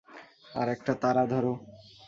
[0.55, 1.53] আর একটা তারা ধরো।